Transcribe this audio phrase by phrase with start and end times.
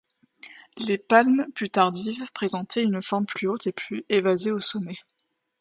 [0.87, 4.97] Les palmes, plus tardives, présentaient une forme plus haute et plus évasée au sommet.